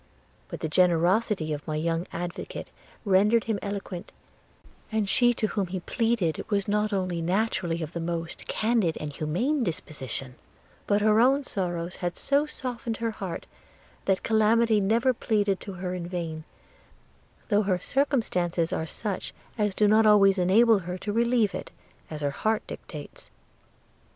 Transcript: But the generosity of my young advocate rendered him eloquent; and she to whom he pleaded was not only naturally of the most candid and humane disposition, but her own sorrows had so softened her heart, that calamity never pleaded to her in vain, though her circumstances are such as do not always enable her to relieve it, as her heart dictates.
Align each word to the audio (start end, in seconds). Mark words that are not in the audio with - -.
But 0.47 0.61
the 0.61 0.67
generosity 0.67 1.53
of 1.53 1.67
my 1.67 1.75
young 1.75 2.07
advocate 2.11 2.71
rendered 3.05 3.43
him 3.43 3.59
eloquent; 3.61 4.11
and 4.91 5.07
she 5.07 5.31
to 5.35 5.45
whom 5.49 5.67
he 5.67 5.81
pleaded 5.81 6.43
was 6.49 6.67
not 6.67 6.91
only 6.91 7.21
naturally 7.21 7.83
of 7.83 7.93
the 7.93 7.99
most 7.99 8.47
candid 8.47 8.97
and 8.99 9.13
humane 9.13 9.63
disposition, 9.63 10.33
but 10.87 11.01
her 11.01 11.19
own 11.19 11.43
sorrows 11.43 11.97
had 11.97 12.17
so 12.17 12.47
softened 12.47 12.97
her 12.97 13.11
heart, 13.11 13.45
that 14.05 14.23
calamity 14.23 14.79
never 14.79 15.13
pleaded 15.13 15.59
to 15.59 15.73
her 15.73 15.93
in 15.93 16.07
vain, 16.07 16.45
though 17.49 17.61
her 17.61 17.77
circumstances 17.77 18.73
are 18.73 18.87
such 18.87 19.35
as 19.55 19.75
do 19.75 19.87
not 19.87 20.07
always 20.07 20.39
enable 20.39 20.79
her 20.79 20.97
to 20.97 21.13
relieve 21.13 21.53
it, 21.53 21.69
as 22.09 22.21
her 22.21 22.31
heart 22.31 22.65
dictates. 22.65 23.29